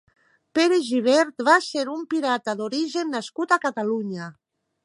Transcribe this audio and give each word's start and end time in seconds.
Pere 0.59 0.79
Gibert 0.87 1.43
va 1.51 1.57
ser 1.67 1.85
un 1.97 2.03
pirata 2.15 2.57
d'origen 2.63 3.15
nascut 3.19 3.55
a 3.59 3.63
Catalunya. 3.67 4.33